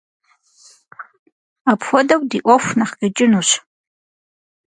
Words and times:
Апхуэдэу 1.71 2.21
ди 2.29 2.39
ӏуэху 2.43 2.75
нэхъ 2.79 2.93
къикӏынущ. 2.99 3.49